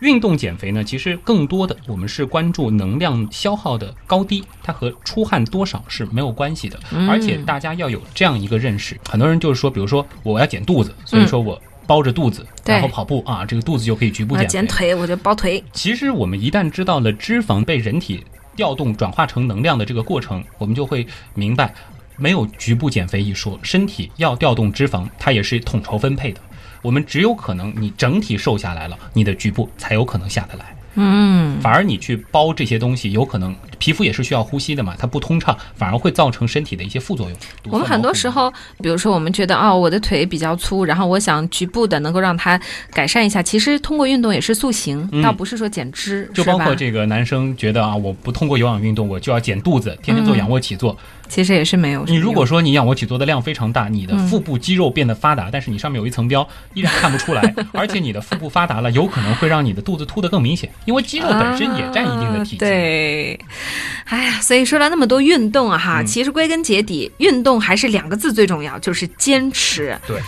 [0.00, 6.78] 运动减肥呢，其实更多的我们是关注能量消耗的高低，它和出汗多少是没有关系的。
[6.92, 14.48] 嗯而且大家要有这样一个认识，很多人就是说，比如说我要减肚子，所以说我包着肚子，嗯然后跑步啊，这个肚子就可以局部减。
[14.48, 15.62] 减腿，我就包腿。
[15.72, 18.24] 其实我们一旦知道了脂肪被人体
[18.56, 21.72] 调动转化成能量的这个过程，我们就会明白，
[22.16, 26.40] 没有局部减肥一说，身体要调动脂肪，它也是统筹分配的。
[26.82, 30.76] 我们只有可能你整体瘦下来了，你的局部才有可能下得来。
[30.94, 37.38] 嗯，反而你去包这些东西，有可能皮肤也是需要呼吸的嘛，它不通畅，反而会造成身体的一些副作用。
[37.70, 42.60] 我们很多时候，比如说我们觉得哦，我的腿比较粗，然后我想局部的能够让它
[42.92, 46.74] 改善一下，其实通过运动也是塑形，嗯倒不是说减脂，就包括？
[46.74, 50.96] 这个男生觉得啊，我不通过有氧运动，我就要减肚子，天天做仰卧起坐。
[51.28, 52.14] 其实也是没有你。
[52.14, 62.56] 如果说你仰卧起坐的量非常大，你的嗯腹部肌肉变得发达，但是你上面有一层膘，依然看不出来， 而且你的腹部发达了，有可能会让你的肚子凸得更明显，因为肌肉本身也占一定的体积。
[62.56, 63.40] 啊对，
[64.06, 69.98] 哎呀，所以说了那么多运动啊哈，嗯其实归根结底，运动还是两个字最重要，就是坚持。
[70.06, 70.20] 对。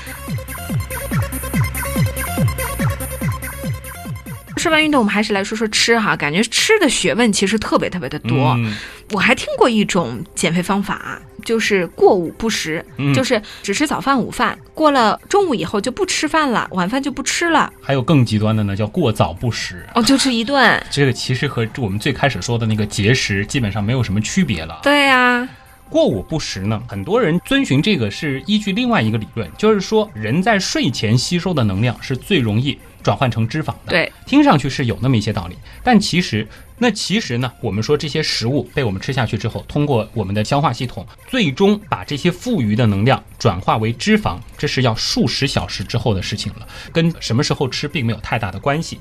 [4.58, 8.54] 说完运动，我们还是来说说吃哈，感觉吃的学问其实特别特别的多。
[8.58, 8.76] 嗯
[9.12, 19.86] 我还听过一种减肥方法，就是过午不食，嗯就是只吃早饭、午饭，过了中午以后就不吃饭了，晚饭就不吃了，还有更极端的呢，叫过早不食。
[19.94, 20.78] 哦，就吃一顿。
[20.90, 24.80] 这个其实和我们最开始说的那个节食基本上没有什么区别了。
[24.82, 25.48] 对呀、
[25.88, 33.90] 过午不食呢，很多人遵循这个是依据另外一个理论，就是说人在睡前吸收的能量是最容易转换成脂肪的。
[33.90, 36.46] 对，听上去是有那么一些道理，但其实
[36.78, 49.00] 那其实呢，我们说这些食物被我们吃下去之后，通过我们的消化系统，最终把这些富余的能量转化为脂肪，这是要数十小时之后的事情了，跟什么时候吃并没有太大的关系。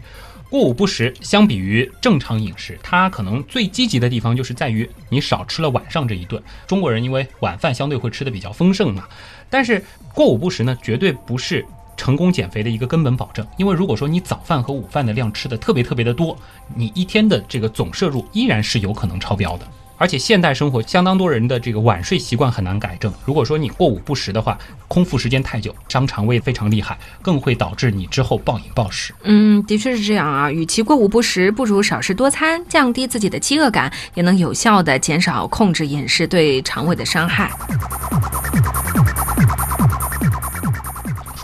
[0.49, 6.41] 过午不食，相比于正常饮食，它可能最积极的地方就是在于你少吃了晚上这一顿。
[6.65, 9.03] 中国人因为晚饭相对会吃的比较丰盛嘛，
[9.49, 9.83] 但是
[10.13, 11.65] 过午不食呢，绝对不是
[11.97, 13.45] 成功减肥的一个根本保证。
[13.57, 16.37] 因为如果说你早饭和午饭的量吃的特别特别的多，
[16.73, 19.67] 你一天的这个总摄入依然是有可能超标的。
[19.99, 23.11] 而且现代生活相当多人的这个晚睡习惯很难改正。
[23.25, 24.55] 如果说你过午不食的话，
[24.87, 29.11] 空腹时间太久，伤肠胃非常厉害，更会导致你之后暴饮暴食。
[29.23, 30.51] 嗯，的确是这样啊。
[30.51, 37.49] 与其过午不食，不如少食多餐，降低自己的饥饿感，也能有效的减少控制饮食对肠胃的伤害。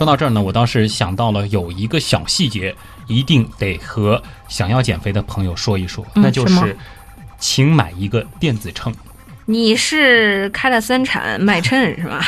[0.04, 6.76] 说到这儿呢，我倒是想到了有一个小细节，一定得和想要减肥的朋友说一说，嗯那就是
[7.38, 8.94] 请买一个电子秤。
[9.46, 12.22] 你是开了三产卖秤是吧？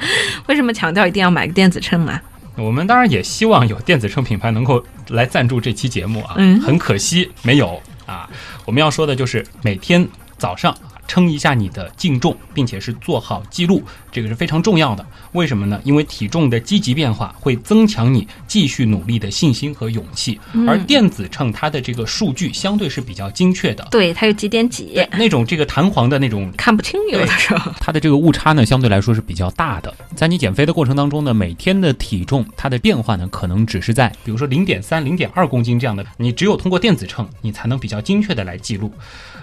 [0.44, 2.22] 为什么强调一定要买个电子秤啊？
[2.56, 8.28] 我们当然也希望有电子秤品牌能够来赞助这期节目啊，嗯很可惜没有啊。
[8.66, 10.76] 我们要说的就是每天早上
[11.12, 15.04] 称一下你的净重，并且是做好记录，这个是非常重要的。
[15.32, 15.78] 为什么呢？
[15.84, 27.70] 因为体重的积极变化会增强你继续努力的信心和勇气，而电子秤它的这个数据相对是比较精确的，对，它有几点几，那种这个弹簧的那种 看不清有的时候。
[27.78, 29.94] 它的这个误差呢，相对来说是比较大的。
[30.16, 38.90] 在你减肥的过程当中呢，每天的体重它的变化呢，可能只是在比如说零点三、零点二公斤这样的，你只有通过电子秤，你才能比较精确的来记录。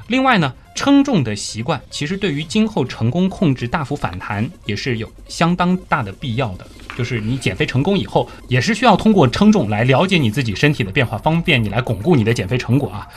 [0.07, 6.65] 另外呢，称重的习惯其实对于今后成功控制大幅反弹也是有相当大的必要的。
[6.97, 13.07] 就是你减肥成功以后，也是需要通过称重来了解你自己身体的变化，方便你来巩固你的减肥成果啊。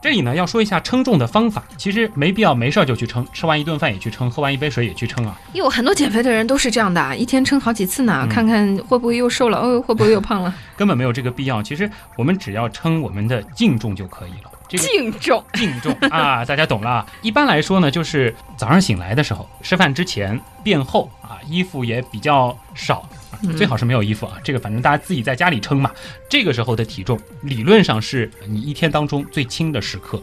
[0.00, 5.36] 这里呢要说一下称重的方法，其实没必要没事儿就去称，吃完一顿饭也去称，喝完一杯水也去称啊。
[5.54, 10.54] 有很多减肥的人都是这样的，一天称好几次呢，嗯 看看会不会又瘦了，哦，会不会又胖了？
[10.76, 11.60] 根本没有这个必要。
[11.60, 14.50] 其实我们只要称我们的净重就可以了。
[14.68, 17.06] 这个净重，净重啊，大家懂了啊。
[17.22, 23.08] 一般来说呢，就是早上醒来的时候，吃饭之前便后啊，衣服也比较少。
[23.54, 25.90] 最好是没有衣服啊，这个反正大家自己在家里称嘛。
[26.28, 30.20] 这个时候的体重理论上是你一天当中最轻的时刻，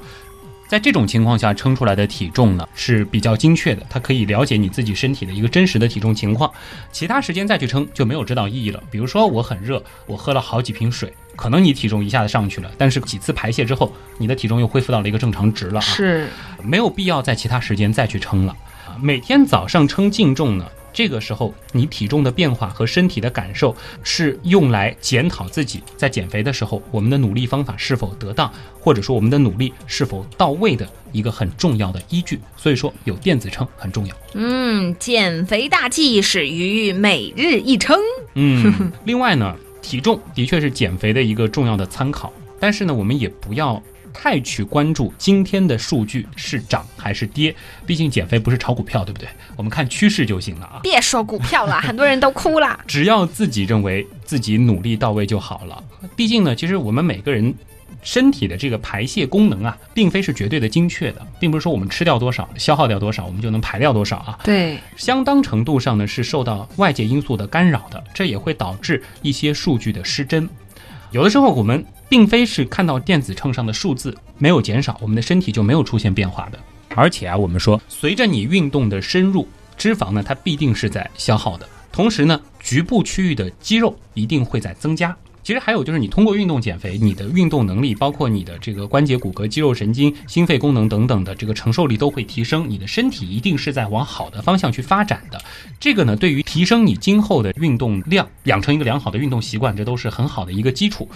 [0.68, 6.52] 在这种情况下称出来的体重呢是比较精确的，它可以了解你自己身体的一个真实的体重情况。
[6.92, 8.82] 其他时间再去称就没有指导意义了。
[8.90, 16.28] 比如说我很热，我喝了好几瓶水，可能你体重一下子上去了，但是几次排泄之后，你的体重又恢复到了一个正常值了啊，是
[16.64, 18.56] 没有必要在其他时间再去称了。
[18.88, 32.40] 啊每天早上称净重呢，这个时候你体重的变化和身体的感受是用来检讨自己在减肥的时候我们的努力方法是否得当，或者说我们的努力是否到位的一个很重要的依据。
[32.56, 34.16] 所以说有电子秤很重要。
[34.36, 37.98] 嗯，减肥大计始于每日一称。
[38.36, 43.82] 嗯，另外呢，体重的确是减肥的一个重要的参考，但是呢，我们也不要
[44.14, 47.54] 太去关注今天的数据是涨还是跌，
[47.86, 49.28] 毕竟减肥不是炒股票，对不对？
[49.56, 50.80] 我们看趋势就行了啊。
[50.84, 52.80] 别说股票了， 很多人都哭了。
[52.88, 55.84] 只要自己认为自己努力到位就好了。
[56.16, 57.54] 毕竟呢，其实我们每个人
[58.02, 64.38] 身体的这个排泄功能啊，并非是绝对的精确的，并不是说我们吃掉多少、消耗掉多少，我们就能排掉多少啊。
[64.44, 70.50] 对，相当程度上呢是受到外界因素的干扰的，这也会导致一些数据的失真。
[71.14, 76.58] 有的时候我们并非是看到电子秤上的数字没有减少，我们的身体就没有出现变化的。
[76.96, 79.48] 而且啊，我们说随着你运动的深入，
[79.78, 85.16] 脂肪呢它必定是在消耗的，同时呢局部区域的肌肉一定会在增加。
[85.44, 95.42] 其实还有就是，你通过运动减肥，你的运动能力，包括你的这个关节、骨骼、肌肉、神经、心肺功能等等的这个承受力都会提升，你的身体一定是在往好的方向去发展的。
[95.80, 101.10] 这个呢，对于提升你今后的运动量，养成一个良好的运动习惯，这都是很好的一个基础。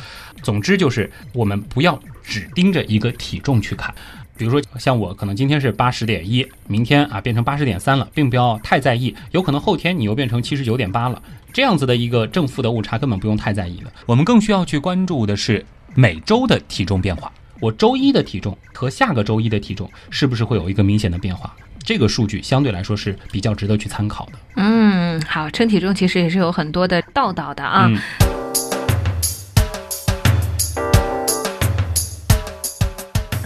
[0.44, 3.96] 总之就是，我们不要只盯着一个体重去看。
[4.38, 9.14] 比如说，像我可能今天是八十点一，明天啊变成八十点三了，并不要太在意。
[9.32, 11.22] 有可能后天你又变成七十九点八了，
[11.52, 13.92] 这样子的一个正负的误差根本不用太在意了。
[14.06, 17.32] 我们更需要去关注的是每周的体重变化。
[17.60, 21.52] 我周一的体重和下个周一的体重是不是会有一个明显的变化？
[21.84, 24.34] 这个数据相对来说是比较值得去参考的。
[24.58, 27.88] 嗯，好，称体重其实也是有很多的道道的啊。
[27.88, 27.98] 嗯，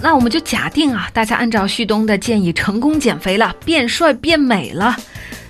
[0.02, 4.96] 那我们就假定啊，大家按照旭东的建议成功减肥了，变帅变美了。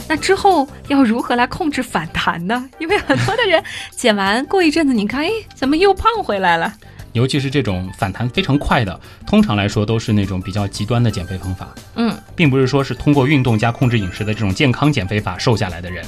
[0.08, 2.70] 那之后要如何来控制反弹呢？
[2.80, 3.64] 因为很多的人
[3.96, 6.74] 减完过一阵子，你看，哎，怎么又胖回来了？
[7.14, 11.70] 尤其是这种反弹非常快的，通常来说都是那种比较极端的减肥方法。
[11.96, 16.06] 嗯，并不是说是通过运动加控制饮食的这种健康减肥法瘦下来的人。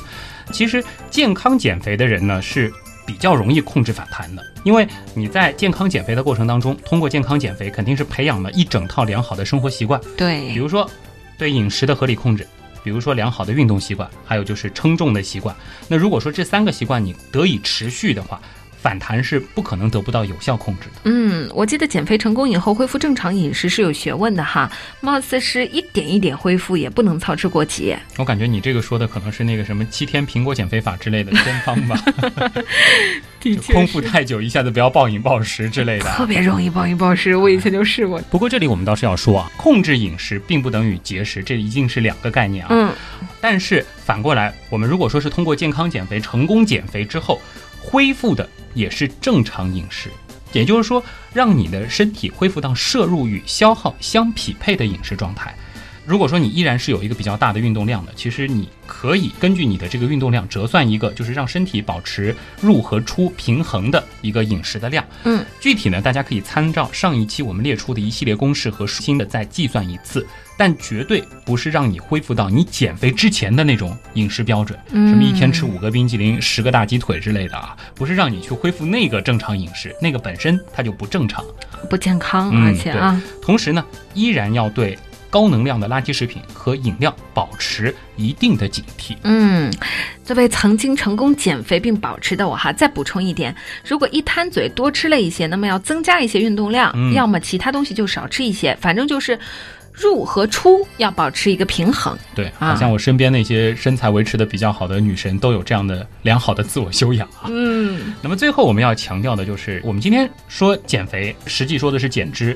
[0.51, 2.71] 其实健康减肥的人呢是
[3.05, 10.89] 比较容易控制反弹的，因为你在健康减肥的过程当中，通过健康减肥肯定是培养了一整套良好的生活习惯，对比，如说
[11.37, 12.47] 对饮食的合理控制。
[12.83, 15.55] 比如说良好的运动习惯，还有就是称重的习惯。
[15.87, 18.41] 那如果说这三个习惯你得以持续的话，
[18.83, 21.01] 反弹是不可能得不到有效控制的。
[21.05, 24.69] 嗯，我记得减肥成功以后恢复正常饮食是有学问的哈，
[24.99, 27.95] 貌似是一点一点恢复，也不能操之过急。
[28.17, 31.95] 我感觉你这个说的可能是那个什么七天苹果减肥法之类的偏方吧，
[33.39, 36.17] 的就空腹太久，一下子不要暴饮暴食之类的啊。
[36.17, 38.19] 特别容易暴饮暴食，我以前就试过。
[38.29, 42.67] 不过这里我们倒是要说啊，控制饮食并不等于节食，这一定是两个概念啊。
[42.71, 42.91] 嗯，
[43.39, 47.41] 但是反过来，我们如果说是通过健康减肥成功减肥之后，
[47.83, 50.09] 恢复的也是正常饮食，
[50.53, 55.53] 也就是说，让你的身体恢复到摄入与消耗相匹配的饮食状态。
[56.05, 65.03] 如果说你依然是有一个比较大的运动量的，其实你可以根据你的这个运动量折算一个，就是让身体保持入和出平衡的一个饮食的量。
[65.23, 81.43] 嗯，具体呢，大家可以参照上一期我们列出的一系列公式和新的再计算一次，但绝对不是让你恢复到你减肥之前的那种饮食标准，嗯什么一天吃五个冰淇淋、十个大鸡腿之类的啊，不是让你去恢复那个正常饮食，那个本身它就不正常。
[81.89, 84.97] 不健康，嗯而且啊，同时呢，依然要对
[85.33, 89.15] 高能量的垃圾食品和饮料保持一定的警惕。
[89.23, 89.73] 嗯，
[90.23, 99.39] 作为曾经成功减肥并保持的我哈，再补充一点，如果一贪嘴多吃了一些，那么要增加一些运动量，嗯要么其他东西就少吃一些，反正就是
[99.91, 102.15] 入和出要保持一个平衡。
[102.35, 107.49] 对，啊好像我身边那些身材维持的比较好的女神都有这样的良好的自我修养啊。
[107.49, 112.55] 嗯，那么最后我们要强调的就是，我们今天说减肥，实际说的是减脂。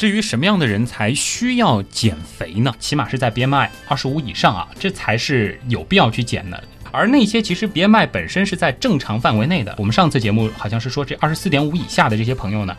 [0.00, 2.74] 至于什么样的人才需要减肥呢？
[2.80, 6.64] 起码是在 BMI 二十五以上啊，这才是有必要去减的。
[6.90, 12.74] 而那些其实 BMI 本身是在正常范围内的，我们上次节目好像是说这二十四点五以下的这些朋友呢，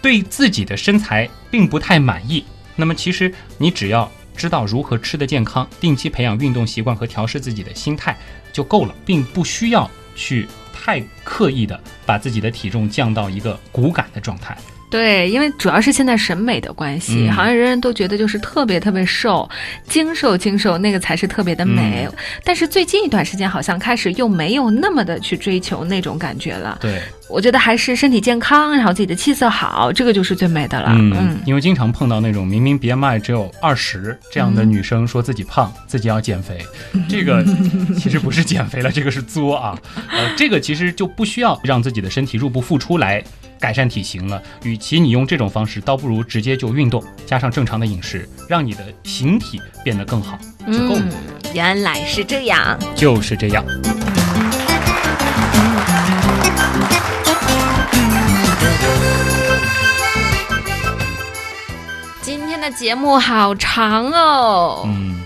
[0.00, 2.44] 对自己的身材并不太满意。
[2.76, 8.16] 那么其实你只要知道如何吃得健康，定期培养运动习惯和调试自己的心态
[8.52, 14.56] 就够了，并不需要去太刻意的把自己的体重降到一个骨感的状态。
[14.92, 19.48] 对，因为主要是现在审美的关系，嗯好像人人都觉得就是特别特别瘦，
[19.88, 22.06] 精瘦精瘦那个才是特别的美。
[22.10, 22.14] 嗯
[22.44, 26.76] 但是最近一段时间，好像开始又没有那么的去追求那种感觉了。
[26.80, 30.90] 对，我觉得还是身体健康，然后自己的气色好，这个就是最美的了。
[30.92, 36.58] 嗯，因为经常碰到那种明明 BMI 只有二十这样的女生，说自己胖，自己要减肥，
[37.08, 37.42] 这个
[37.96, 39.78] 其实不是减肥了，这个是作啊。
[40.10, 43.22] 呃，这个其实就不需要让自己的身体入不敷出来
[43.62, 44.42] 改善体型了。
[44.64, 50.36] 与其你用这种方式，倒不如直接就运动，加上正常的饮食，让你的形体变得更好
[50.66, 51.02] 就够了。
[51.04, 51.12] 嗯，
[51.54, 52.76] 原来是这样。
[52.96, 53.64] 就是这样。
[62.20, 65.20] 今天的节目好长哦，嗯，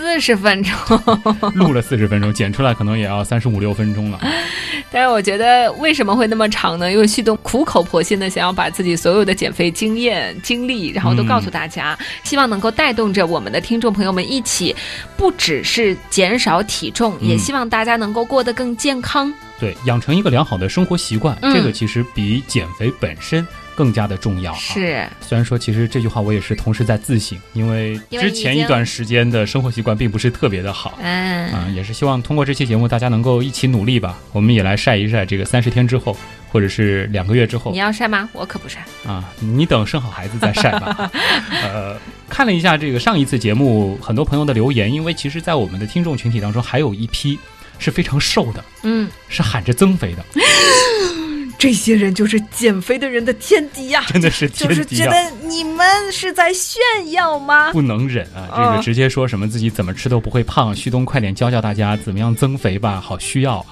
[0.00, 0.72] 四十分钟。
[1.54, 4.18] 录了四十分钟，剪出来可能也要三十五六分钟了。
[4.90, 6.90] 但是我觉得为什么会那么长呢？
[6.90, 14.74] 因为旭东苦口婆心的想要把自己所有的减肥经验、经历，然后都告诉大家，希望能够带动着我们的听众朋友们一起，
[15.16, 19.32] 不只是减少体重，嗯也希望大家能够过得更健康。
[19.60, 23.46] 对，养成一个良好的生活习惯，嗯这个其实比减肥本身
[23.80, 30.98] 更加的重要、啊。，是，虽然说其实这句话我也是同时在自省，因为之前一段时间的生活习惯并不是特别的好。
[31.00, 34.18] 嗯，啊、也是希望通过这期节目，大家能够一起努力吧。
[34.32, 36.14] 我们也来晒一晒这个三十天之后，
[36.50, 38.28] 或者是两个月之后你要晒吗？
[38.34, 38.84] 我可不晒。
[39.06, 41.10] 啊，你等生好孩子再晒吧。
[41.64, 41.96] 呃，
[42.28, 47.38] 看了一下这个上一次节目很多朋友的留言，因为其实，在我们的听众群体当中，还有一批
[47.78, 50.24] 是非常瘦的，嗯，是喊着增肥的，
[51.60, 54.84] 这些人就是减肥的人的天敌呀、真的是天就是！
[54.84, 56.80] 觉得你们是在炫
[57.12, 57.70] 耀吗？
[57.70, 58.48] 不能忍啊！
[58.50, 63.66] 这个嗯直接说什么自己怎么吃都不会胖，旭东快点教教大家怎么样增肥吧，好需要啊！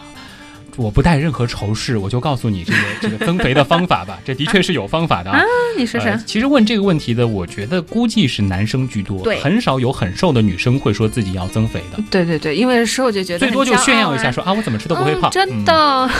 [0.76, 5.42] 我不带任何仇视，我就告诉你这个 这个增肥的方法吧，这的确是有方法的啊。
[5.76, 15.72] 你说说呃，其实问这个问题的，我觉得估计是男生居多，对很少有很瘦的女生会说自己要增肥的，对对对，因为瘦就觉得最多就炫耀一下啊说啊我怎么吃都不会胖，嗯真的。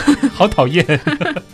[0.07, 0.85] 嗯好讨厌。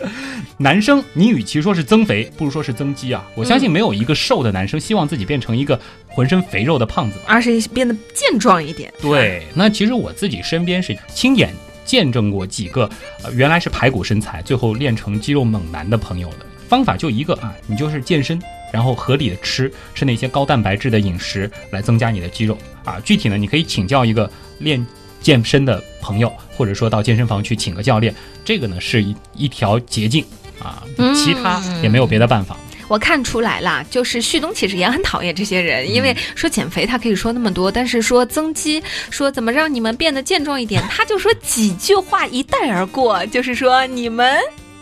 [0.58, 3.22] 男生，你与其说是增肥，不如说是增肌啊！
[3.34, 5.78] 我相信没有一个瘦的男生希望自己变成一个
[6.08, 7.18] 浑身肥肉的胖子。
[7.26, 8.90] 而是变得健壮一点。
[9.02, 11.52] 对，那其实我自己身边是亲眼
[11.84, 12.88] 见证过几个，
[13.22, 16.46] 呃，原来是排骨身材，最后练成肌肉猛男的朋友的。
[16.68, 18.40] 方法就一个啊，你就是健身，
[18.72, 22.98] 然后合理的吃吃那些高蛋白质的饮食来增加你的肌肉啊。
[23.04, 24.28] 具体呢，你可以请教一个
[24.60, 24.84] 练
[25.20, 30.24] 健身的朋友，或者说到健身房去请个教练，这个呢是一一条捷径
[30.60, 32.56] 啊，嗯其他也没有别的办法。
[32.88, 44.38] 我看出来了，就是旭东其实也很讨厌这些人，因为嗯说减肥他可以说那么多，但是说增肌，说怎么让你们变得健壮一点，他就说几句话一带而过，就是说你们。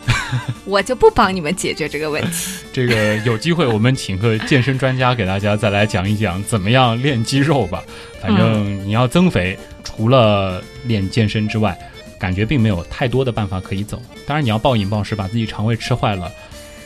[0.65, 2.51] 我就不帮你们解决这个问题。
[2.71, 7.83] 这个有机会我们请个健身专家给大家再来讲一讲怎么样练肌肉吧。
[8.21, 11.77] 反正你要增肥，除了练健身之外，
[12.25, 14.01] 感觉并没有太多的办法可以走。
[14.25, 16.31] 当然你要暴饮暴食，把自己肠胃吃坏了，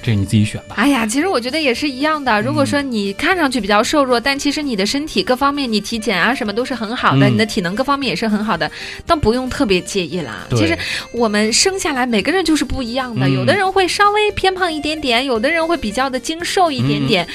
[0.03, 0.75] 这你自己选吧。
[0.75, 2.41] 哎呀，其实我觉得也是一样的。
[2.41, 8.69] 如果说你看上去比较瘦弱，但其实你的身体各方面，你体检啊什么都是很好的，嗯你的体能各方面也是很好的，
[9.05, 10.45] 但不用特别介意啦。
[10.49, 10.77] 其实
[11.13, 17.25] 我们生下来每个人就是不一样的，嗯有的人会稍微偏胖一点点，有的人会比较的精瘦一点点。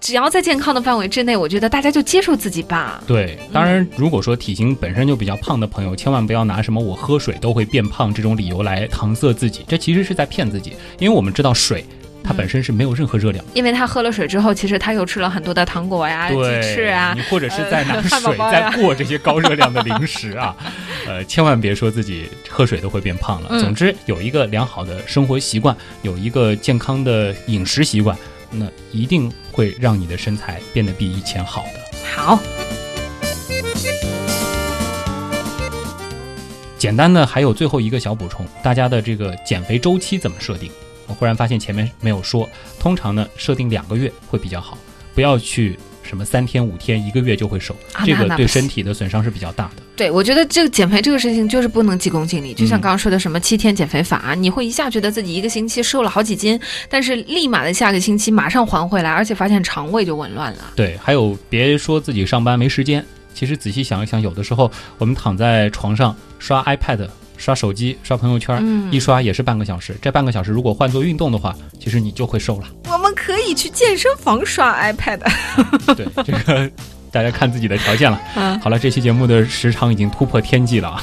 [0.00, 3.02] 只要在健康的范围之内，我觉得大家就接受自己吧。
[3.06, 10.74] 对，当然，如果说体型本身就比较胖的朋友，千万不要拿什么我喝水都会变胖这种理由来搪塞自己，这其实是在骗自己。
[10.98, 11.84] 因为我们知道水
[12.24, 13.50] 它本身是没有任何热量的。
[13.54, 20.54] 因为他喝了水之后，其实他又吃了很多的糖果呀、鸡对，翅啊你，或者是在拿水在过这些高热量的零食啊，
[21.06, 23.48] 呃，千万别说自己喝水都会变胖了。
[23.50, 28.16] 嗯总之，有一个良好的生活习惯，有一个健康的饮食习惯，
[28.52, 32.06] 那一定会让你的身材变得比以前好的。
[32.14, 32.38] 好，
[36.78, 40.70] 简单的还有最后一个小补充，大家的这个减肥周期怎么设定？
[41.06, 42.48] 我忽然发现前面没有说，
[42.78, 44.78] 通常呢设定两个月会比较好，
[45.14, 49.82] 不要去什么三天、五天、一个月就会瘦，啊这个对身体的损伤是比较大的。
[49.96, 60.72] 对，我觉得这个减肥这个事情就是不能急功近利，就像嗯刚刚说的什么七天减肥法，你会一下觉得自己一个星期瘦了好几斤，但是立马的下个星期马上还回来，而且发现肠胃就紊乱了。
[60.74, 67.08] 对，还有别说自己上班没时间，其实仔细想一想，有的时候我们躺在床上刷 iPad、
[67.42, 69.96] 刷手机、刷朋友圈，嗯一刷也是半个小时。
[70.00, 72.68] 这半个小时如果换做运动的话，其实你就会瘦了。
[72.84, 75.18] 我们可以去健身房刷 iPad。
[75.96, 76.70] 对，这个
[77.12, 78.20] 大家看自己的条件了。
[78.34, 81.02] 嗯，好了，这期节目的时长已经突破天际了啊，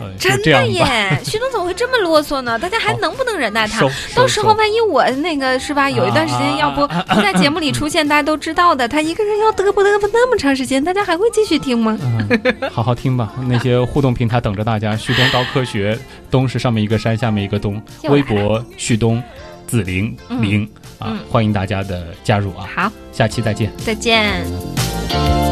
[0.00, 0.66] 呃，真的。
[0.68, 2.58] 耶，旭东怎么会这么啰嗦呢？
[2.58, 3.78] 大家还能不能忍耐他？
[3.80, 6.86] 收到时候万一我那个是吧，有一段时间要不
[7.20, 11.98] 在节目里出现，大家都知道的，他一个人要嘚啵嘚啵那么长时间，大家还会继续听吗？
[12.02, 12.40] 嗯，
[12.72, 13.32] 好好听吧。
[13.46, 14.96] 那些互动平台等着大家。
[14.96, 15.98] 旭东高科学，
[16.30, 17.80] 东是上面一个山，下面一个东。
[18.04, 19.22] 微博旭东
[19.66, 22.68] 子玲嗯玲啊嗯，欢迎大家的加入啊。
[22.74, 23.72] 好，下期再见。
[23.84, 25.49] 再见。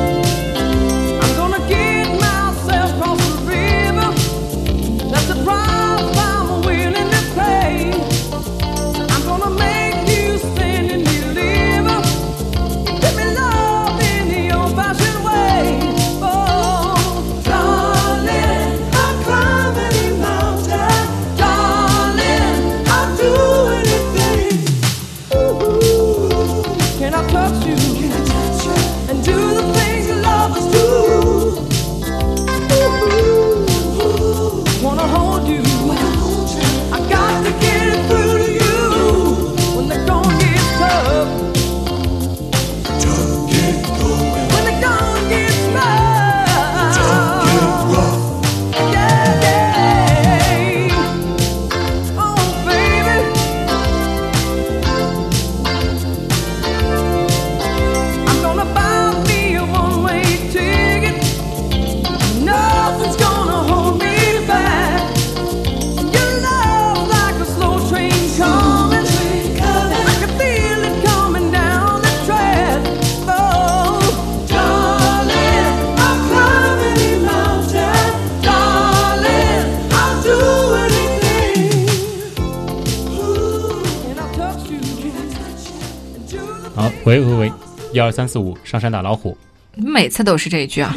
[88.09, 89.37] 二三四五，上山打老虎。
[89.77, 90.97] 每次都是这一句啊，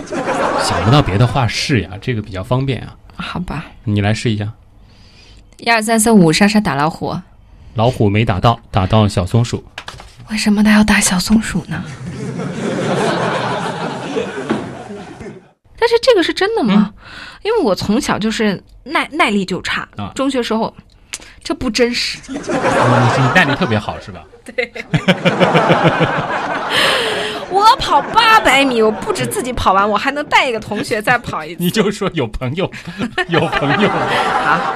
[0.64, 2.96] 想不到别的话是呀，这个比较方便啊。
[3.18, 3.66] 好吧。
[3.84, 4.50] 你来试一下。
[5.58, 7.14] 一二三四五，上山打老虎。
[7.74, 9.62] 老虎没打到，打到小松鼠。
[10.30, 11.84] 为什么他要打小松鼠呢？
[15.78, 16.94] 但是这个是真的吗？
[17.44, 20.74] 因为我从小就是耐耐力就差，啊中学时候
[21.44, 22.18] 这不真实。
[22.30, 24.24] 你你耐力特别好是吧？
[27.52, 31.64] 我跑八百米，我不止自己跑完，我还能带一个同学再跑一次。
[31.64, 32.70] 你就说有朋友，
[33.28, 33.90] 有朋友。
[33.90, 34.76] 好，